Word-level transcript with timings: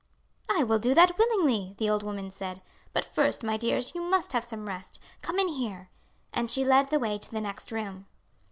"I 0.49 0.63
will 0.63 0.79
do 0.79 0.95
that 0.95 1.19
willingly," 1.19 1.75
the 1.77 1.87
old 1.87 2.01
woman 2.01 2.31
said; 2.31 2.63
"but 2.91 3.05
first, 3.05 3.43
my 3.43 3.55
dears, 3.55 3.93
you 3.93 4.01
must 4.01 4.33
have 4.33 4.43
some 4.43 4.67
rest; 4.67 4.97
come 5.21 5.37
in 5.37 5.47
here." 5.49 5.91
And 6.33 6.49
she 6.49 6.65
led 6.65 6.89
the 6.89 6.97
way 6.97 7.19
to 7.19 7.31
the 7.31 7.39
next 7.39 7.71
room. 7.71 8.07